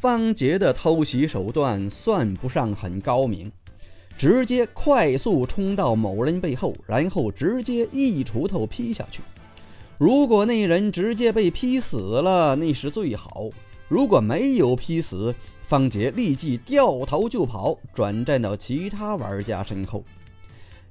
[0.00, 3.50] 方杰的偷袭手段算不上很高明，
[4.16, 9.20] 直接快速冲到某人背后，然后直接一锄头劈下去。
[9.98, 13.50] 如果那人直接被劈死了，那是最好；
[13.88, 15.34] 如果没有劈死，
[15.64, 20.04] 方杰立即掉头就跑，转战到其他玩家身后。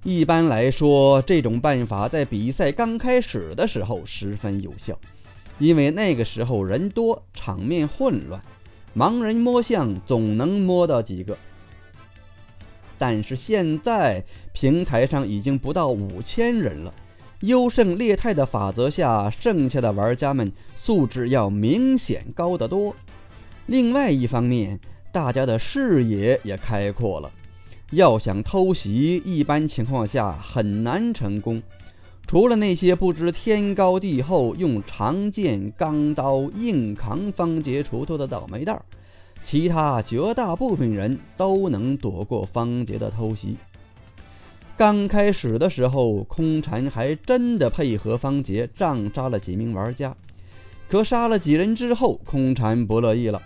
[0.04, 5.00] 一般来说，这种办法在比赛刚开始的时候十分有效，
[5.60, 8.42] 因为那个时候人多，场面混乱，
[8.96, 11.38] 盲人摸象总能摸到几个。
[12.98, 14.24] 但是现在
[14.54, 16.94] 平台上已经不到五千人了，
[17.42, 22.96] 优胜劣汰的法则下，剩下的玩家们素质要明显高得多。
[23.68, 24.80] 另外一方面，
[25.12, 27.32] 大家的视野也开阔了。
[27.92, 31.62] 要想偷袭，一般情况下很难成功。
[32.28, 38.84] 除了那些不知天高地厚、用长剑、钢刀硬扛方杰锄头的倒霉蛋儿，
[39.46, 43.56] 其他绝大部分人都能躲过方杰的偷袭。
[44.76, 50.14] 刚开始的时候，空禅还真的配合方杰杖杀了几名玩家，
[50.90, 53.42] 可杀了几人之后，空禅不乐意了。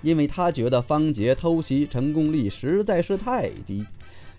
[0.00, 3.84] 因为他觉得方杰偷袭成功率实在是太低，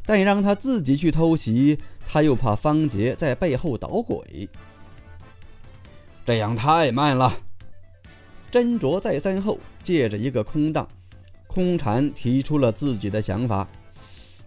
[0.08, 1.78] 但让他自己去偷袭，
[2.08, 4.50] 他又怕方杰在背后捣鬼，
[6.26, 7.38] 这样太慢了。
[8.50, 10.88] 斟酌再三后，借着一个空档，
[11.46, 13.68] 空禅提出了自己的想法：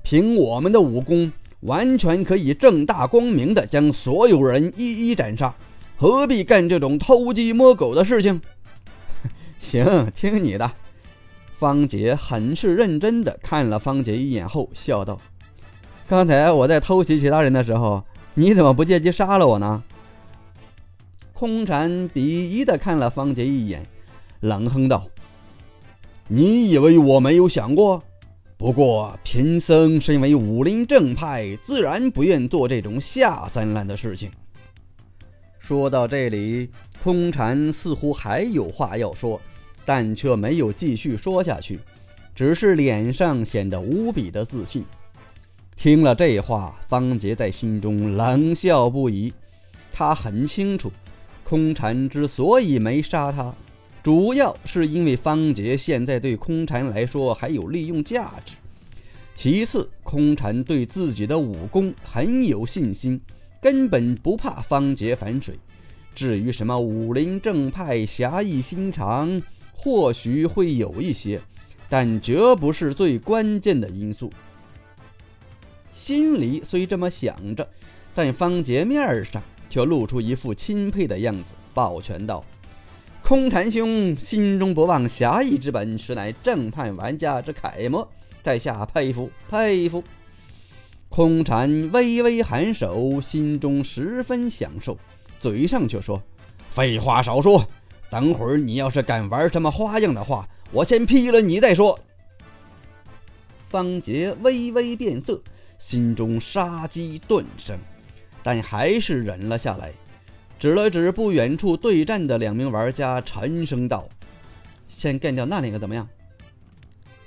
[0.03, 5.55] 凭我们的武功，完全可以正大光明的将所有人一一斩杀，
[5.99, 8.41] 何必干这种偷鸡摸狗的事情？
[9.61, 10.73] 行，听你的。
[11.53, 15.21] 方杰很是认真地看了方杰一眼后，笑道
[16.11, 18.03] ：“刚才我在偷袭其他人的时候，
[18.35, 19.81] 你怎么不借机杀了我呢？”
[21.33, 23.87] 空禅鄙夷地看了方杰一眼，
[24.41, 25.07] 冷哼道
[26.27, 28.03] ：“你以为我没有想过？
[28.57, 34.33] 不过贫僧身为武林正派，自然不愿做这种下三滥的事情。”
[35.61, 36.71] 说到这里，
[37.05, 39.41] 空禅似乎还有话要说。
[39.85, 41.79] 但却没有继续说下去，
[42.35, 44.85] 只是脸上显得无比的自信。
[45.81, 49.33] 听了这话，方杰在心中冷笑不已。
[49.91, 50.93] 他很清楚，
[51.43, 53.51] 空禅之所以没杀他，
[54.03, 58.53] 主要是因为方杰现在对空禅来说还有利用价值。
[59.35, 63.19] 其次，空禅对自己的武功很有信心，
[63.59, 65.59] 根本不怕方杰反水。
[66.15, 69.41] 至于什么武林正派、侠义心肠，
[69.73, 71.41] 或许会有一些，
[71.89, 74.31] 但绝不是最关键的因素。
[76.01, 77.69] 心里虽这么想着，
[78.15, 82.43] 但方杰面上却露出一副钦佩的样子，抱拳道
[83.23, 88.11] ：“空禅兄心中不忘侠义之本，实乃正派玩家之楷模，
[88.43, 90.03] 在下佩服佩服。”
[91.11, 94.97] 空禅微微颔首，心中十分享受，
[95.39, 96.23] 嘴上却说
[96.73, 97.63] ：“废话少说。”
[98.09, 101.97] 等会儿你要是敢玩什么花样的话，我先劈了你再说。
[103.69, 105.41] 方杰微微变色，
[105.81, 107.77] 心中杀机顿生，
[108.43, 109.91] 但还是忍了下来，
[110.59, 114.07] 指了指不远处对战的两名玩家，沉声道
[114.91, 116.07] ：“先干掉那两个怎么样？”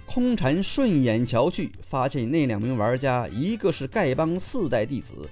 [0.05, 5.27] 空禅顺眼瞧去，发现那两名玩家，一个是丐帮四代弟子，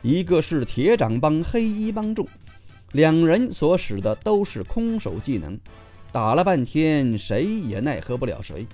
[0.00, 2.26] 一个是铁掌帮黑衣帮众。
[2.92, 5.60] 两人所使的都是空手技能，
[6.10, 8.66] 打了半天，谁也奈何不了谁。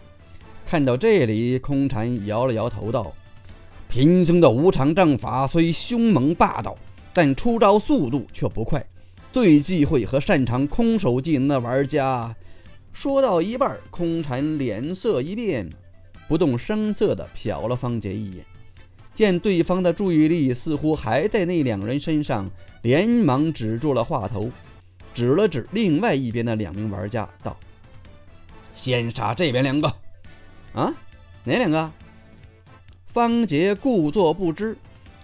[0.64, 3.12] 看到这里，空禅摇了摇头道
[3.88, 6.76] ：“贫僧的无常杖法虽凶猛霸道，
[7.12, 8.84] 但出招速度却不快。
[9.32, 12.34] 最忌讳和擅长空手技能的玩家。”
[12.92, 15.70] 说到一半，空禅脸色一变，
[16.26, 18.44] 不动声色地瞟了方杰一眼。
[19.14, 22.48] 见对方的注意力似乎还在那两人身上，
[22.82, 24.50] 连忙止住了话头，
[25.14, 27.56] 指了指另外一边的两名玩家，道
[28.74, 29.92] ：“先杀这边两个。”
[30.74, 30.92] 啊，
[31.44, 31.90] 哪两个？
[33.18, 34.78] 方杰故作不知，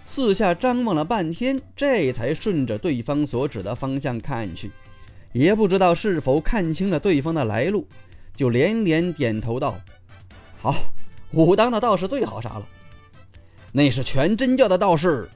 [0.05, 4.69] 四下张望了半天，这才顺着对方所指的方向看去，
[5.31, 7.87] 也不知道是否看清了对方的来路，
[8.35, 9.79] 就连连点头道
[10.61, 10.75] ：“好，
[11.31, 12.67] 武当的道士最好杀了。”
[13.71, 15.29] 那是全真教的道士。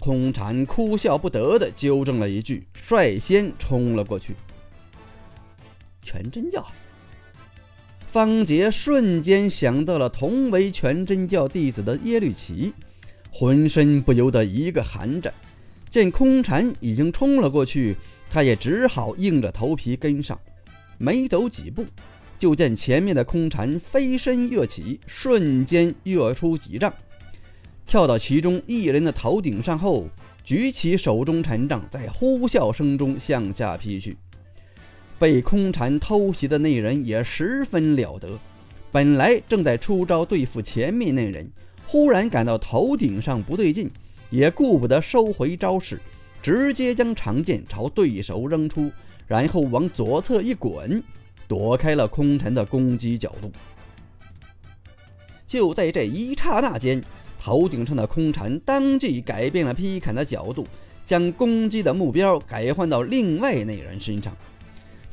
[0.00, 4.34] 空禅哭笑不得的纠正了一句，率先冲了过去。
[6.02, 6.66] 全真教，
[8.14, 12.72] 方杰瞬间想到了同为全真教弟子的耶律齐，
[13.28, 15.34] 浑身不由得一个寒战。
[15.90, 17.96] 见空禅已经冲了过去，
[18.30, 20.38] 他也只好硬着头皮跟上。
[20.96, 21.84] 没走几步，
[22.38, 26.94] 就见前面的空蝉飞身跃起，瞬间跃出几丈，
[27.84, 30.06] 跳到其中一人的头顶上后，
[30.44, 34.16] 举起手中禅杖，在呼啸声中向下劈去。
[35.18, 38.28] 被空蝉偷袭的那人也十分了得，
[38.90, 41.48] 本来正在出招对付前面那人，
[41.86, 43.90] 忽然感到头顶上不对劲，
[44.30, 46.00] 也顾不得收回招式，
[46.42, 48.90] 直接将长剑朝对手扔出，
[49.26, 51.02] 然后往左侧一滚，
[51.46, 53.50] 躲开了空蝉的攻击角度。
[55.46, 57.00] 就在这一刹那间，
[57.40, 60.66] 头顶上的空蝉当即改变了劈砍的角度，
[61.06, 64.36] 将攻击的目标改换到另外那人身上。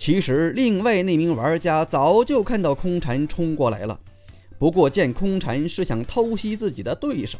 [0.02, 4.00] 其实，另外那名玩家早就看到空蝉冲过来了，
[4.58, 7.38] 不过见空蝉是想偷袭自己的对手，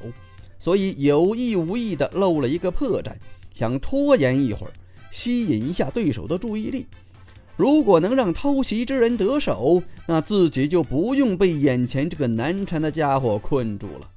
[0.60, 3.14] 所以有意无意的露了一个破绽，
[3.52, 4.74] 想拖延一会儿，
[5.10, 6.86] 吸引一下对手的注意力。
[7.56, 14.08] 如果能让偷袭之人得手，那自己就不用被眼前这个难缠的家伙困住了。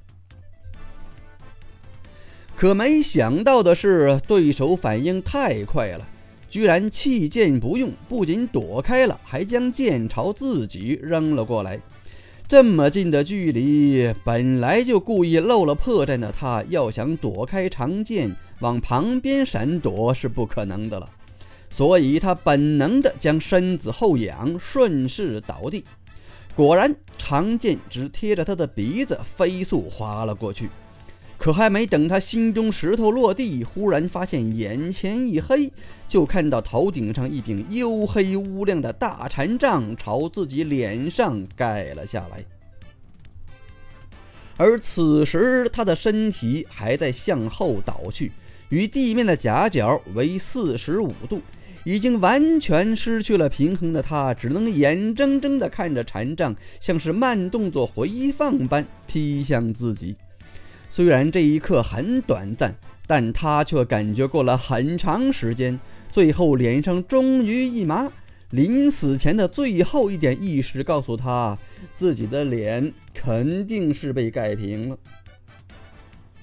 [2.55, 6.07] 可没想到的是，对手反应太快了。
[6.49, 11.79] 居然弃剑不用，不仅躲开了，还将剑朝自己扔了过来。
[12.47, 21.09] 这么近的距离，本来就故意露了破绽的他，要想躲开长剑，往旁边闪躲是不可能的了。
[21.71, 25.83] 所以他本能的将身子后仰，顺势倒地。
[26.55, 30.69] 果然，长剑只贴着他的鼻子飞速划了过去。
[31.45, 35.71] 可还没等他心中石头落地，忽然发现眼前一黑，
[36.09, 42.43] 就看到头顶上一柄黝黑乌亮的大禅杖朝自己脸上盖了下来。
[44.57, 48.31] 而此时他的身体还在向后倒去，
[48.69, 51.43] 与地面的夹角为四十五度，
[51.83, 60.15] 已经完全失去了平衡的他，只能眼睁睁地看着禅杖像是慢动作回放般劈向自己。
[60.89, 65.79] 虽然这一刻很短暂，但他却感觉过了很长时间。
[66.11, 68.09] 最后脸上终于一麻，
[68.51, 71.57] 临死前的最后一点意识告诉他，
[71.91, 74.97] 自己的脸肯定是被盖平了。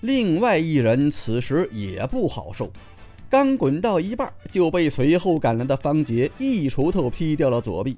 [0.02, 2.70] 另外一人此时也不好受，
[3.30, 7.96] 刚滚到一半，就被随后赶来的方杰一锄头劈掉了左臂。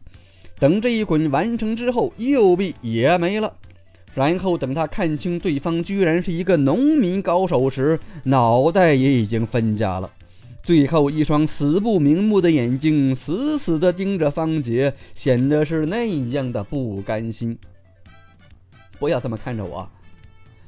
[0.61, 3.52] 等这一滚完成之后，右臂也没了。
[4.15, 10.11] 然后等他看清对方居然是一个农民高手时，脑袋也已经分家了。
[10.63, 17.59] 最后一双死不瞑目的眼睛死死地盯着方杰，显得是那样的不甘心。
[18.99, 19.87] 不要这么看着我，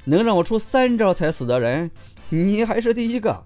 [0.05, 1.91] 能让我出三招才死的人，
[2.29, 3.45] 你还是第一个。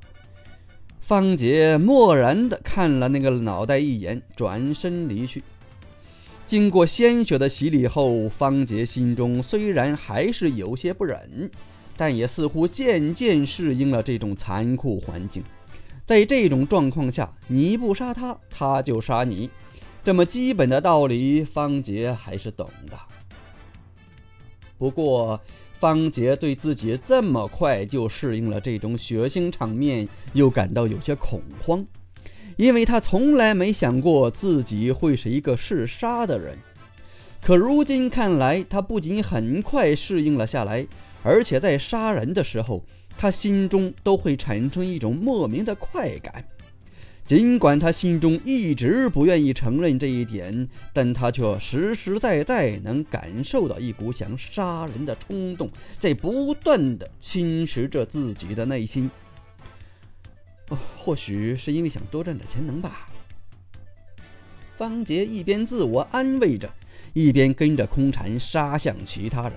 [1.01, 5.43] 方杰漠然地看了那个脑袋一眼，转身离去。
[6.51, 11.49] 经过鲜血的洗礼后，方杰心中虽然还是有些不忍，
[11.97, 15.45] 但也似乎渐渐适应了这种残酷环境。
[16.05, 19.49] 在这种状况下，你不杀他，他就杀你，
[20.03, 22.99] 这么基本的道理，方杰还是懂的。
[24.77, 25.41] 不过，
[25.79, 31.87] 方杰对自己这么快就适应了这种血腥场面，又感到有些恐慌。
[32.61, 36.59] 因为他从来没想过自己会是一个嗜杀的人，
[37.41, 40.87] 可如今看来，他不仅很快适应了下来，
[41.23, 42.85] 而且在杀人的时候，
[43.17, 46.45] 他心中都会产生一种莫名的快感。
[47.25, 59.11] 尽管他心中一直不愿意承认这一点，但他却实实在在能感受到一股想杀人的冲动在不断的侵蚀着自己的内心。
[61.03, 63.07] 或许是因为想多赚点钱能吧。
[64.77, 66.71] 方杰一边自我安慰着，
[67.15, 69.53] 一边跟着空蝉杀向其他人。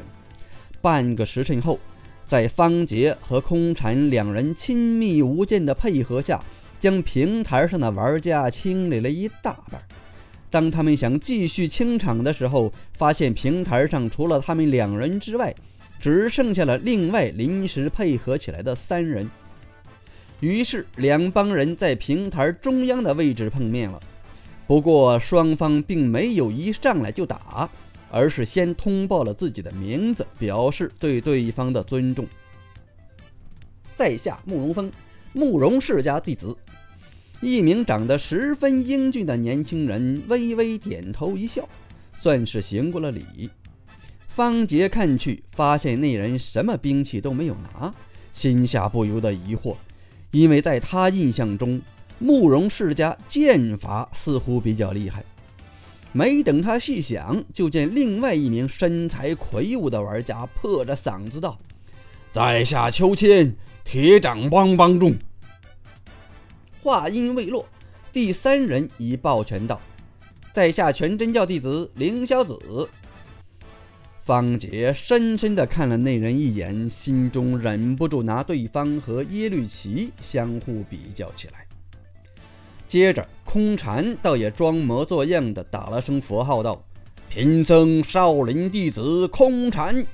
[0.82, 1.78] 半个时辰后，
[2.26, 6.42] 在方杰和空蝉两人亲密无间的配合下，
[6.80, 9.82] 将平台上的玩家清理了一大半。
[10.50, 15.54] 当他们想继续清场的时候，发现平台上除了他们两人之外，
[16.00, 19.30] 只剩下了另外临时配合起来的三人。
[20.40, 24.02] 于是，两帮人在平台中央的位置碰面了。
[24.68, 27.70] 不过，双方并没有一上来就打，
[28.10, 32.28] 而是先通报了自己的名字，表示对对方的尊重。
[33.96, 34.92] 在下慕容峰，
[35.32, 36.56] 慕容世家弟子。
[37.42, 41.68] 一名长得十分英俊的年轻人微微点头一笑，
[42.20, 43.50] 算是行过了礼。
[44.28, 47.94] 方杰看去，发现那人什么兵器都没有拿，
[48.32, 49.75] 心下不由得疑惑。
[50.34, 51.80] 因为在他印象中，
[52.18, 55.24] 慕容世家剑法似乎比较厉害，
[56.12, 61.60] 没等他细想，就见另外一名身材魁梧的玩家破着嗓子道
[62.34, 65.16] ：“在下秋千，铁掌帮帮众。”
[66.82, 67.68] 话音未落，
[68.12, 69.80] 第三人已抱拳道
[70.52, 72.58] ：“在下全真教弟子凌霄子。”
[74.24, 81.68] 方杰深深地看了那人一眼，心中忍不住拿对方和耶律齐相互比较起来。
[82.88, 86.82] 接着，空禅倒也装模作样的打了声佛号，道
[87.30, 90.06] ：“贫僧少林弟子空禅。”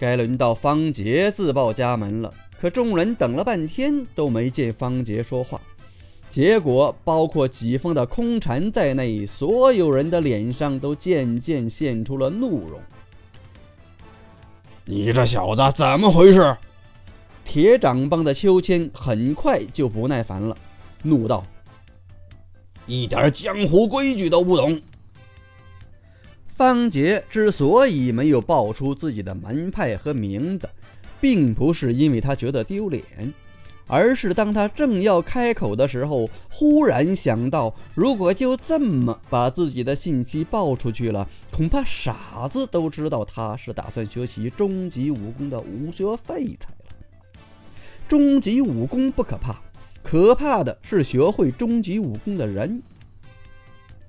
[0.00, 2.32] 该轮到方杰自报家门了。
[2.58, 5.60] 可众人等了半天都没见方杰说话，
[6.34, 12.80] 结果包括几峰的空蝉在内，所有人的脸上都渐渐现出了怒容。
[14.84, 16.56] 你这小子怎么回事？
[17.44, 20.56] 铁掌帮的秋千很快就不耐烦了，
[21.04, 21.46] 怒道。
[22.84, 24.82] 一点江湖规矩都不懂。
[26.48, 30.68] 方杰之所以没有报出自己的门派和名字，
[31.20, 33.04] 并不是因为他觉得丢脸，
[33.86, 46.96] 而是当他正要开口的时候，忽然想到，如果就这么把自己的信息报出去了，恐怕傻子都知道他是打算学习终极武功的武学废材了。
[48.08, 49.60] 终极武功不可怕。
[50.02, 52.82] 可怕的是学会终极武功的人。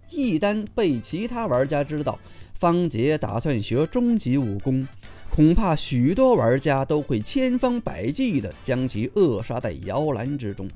[0.09, 2.19] 一旦被其他玩家知道
[2.53, 4.85] 方杰打算学终极武功，
[5.35, 10.69] 恐怕许多玩家都会千方百计地将其扼杀在摇篮之中。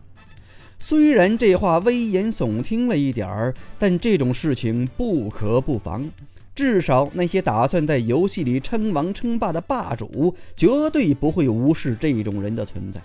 [0.81, 6.11] 虽然这话危言耸听了一点儿，但这种事情不可不防。
[6.53, 12.99] 至少那些打算在游戏里称王称霸的霸主，绝对不会无视这种人的存在。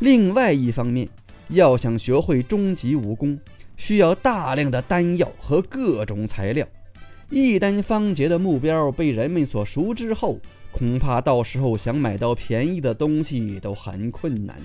[0.00, 1.08] 另外一方面，
[1.50, 3.38] 要想学会终极武功，
[3.76, 6.66] 需要大量的丹药和各种材料。
[7.30, 10.40] 一旦方杰的目标被人们所熟知后，
[10.72, 14.60] 恐怕到时候想买到便宜的东西都很困难。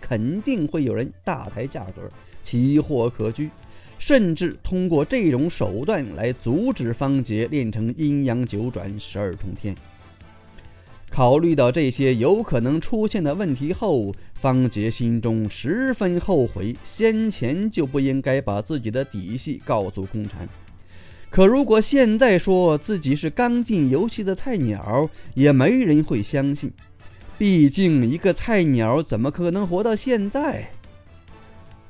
[0.00, 2.08] 肯定会有人大抬价格，
[2.42, 3.50] 奇货可居，
[3.98, 9.76] 甚至通过这种手段来阻止方杰练成阴阳九转十二重天。
[11.10, 20.48] 考虑到这些有可能出现的问题后，方杰心中十分后悔，先前就不应该把自己的底细告诉空禅。
[21.30, 26.72] 可如果现在说自己是刚进游戏的菜鸟，也没人会相信。
[27.38, 30.68] 毕竟一个菜鸟怎么可能活到现在？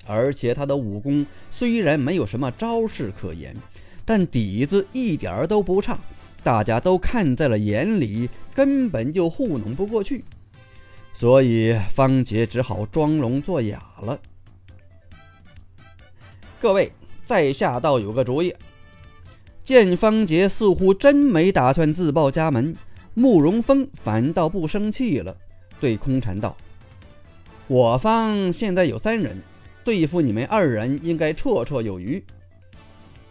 [0.06, 3.56] 而且他的武功虽然没有什么招式可言，
[4.04, 5.98] 但底子一点都不差。
[6.42, 10.24] 大家都看在了眼里，根本就糊弄不过去，
[11.12, 14.18] 所以方杰只好装聋作哑了。
[16.60, 16.92] 各位，
[17.24, 18.54] 在下倒有个主意。
[19.70, 22.74] 见方杰似乎真没打算自报家门，
[23.14, 25.36] 慕容峰反倒不生气了，
[25.78, 26.56] 对空禅道
[27.68, 29.40] ：“我方现在有三人，
[29.84, 32.20] 对付你们二人应该绰绰有余。”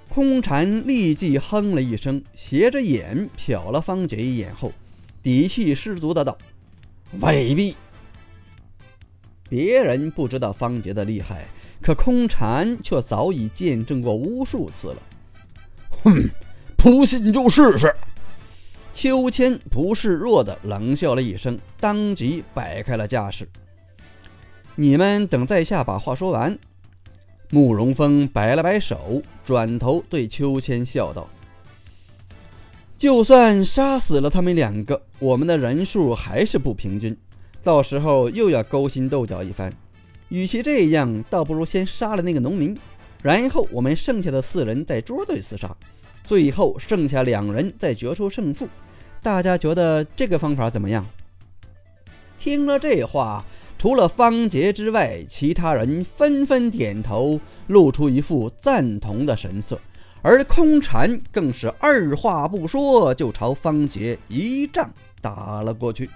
[0.08, 4.72] 空禅立即哼了一声，斜着眼瞟了方杰一眼后，
[5.22, 6.38] 底气十足的道
[7.20, 7.76] ：“未必。”
[9.50, 11.50] 别人不知道方杰的厉害，
[11.82, 15.02] 可空禅却早已见证过无数次了。
[16.04, 16.30] 哼，
[16.78, 17.94] 不信就试试。
[18.94, 23.48] 秋千不示弱的冷笑了一声，当即摆开了架势
[24.76, 26.58] ：“你们等在下把话说完。”
[27.52, 31.28] 慕容峰摆了摆手，转头对秋千笑道
[32.98, 37.18] ：“就算杀死了他们两个，我们的人数还是不平均，
[37.64, 39.74] 到时候又要勾心斗角一番。
[40.28, 42.78] 与其这样，倒不如先杀了那个农民，
[43.22, 45.76] 然后我们剩下的四人在捉对厮杀，
[46.24, 48.68] 最后剩下两人再决出胜负。
[49.22, 51.06] 大家觉得这个方法怎么样？”
[52.38, 53.44] 听了这话。
[53.78, 59.80] 除了方杰之外，其他人纷纷点头，露出一副赞同的神色。
[60.22, 66.10] 而空禅更是二话不说，就朝方杰一掌打了过去。